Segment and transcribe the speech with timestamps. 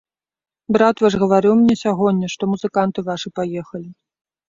[0.77, 3.89] Брат ваш гаварыў мне сягоння, што музыканты вашы паехалі.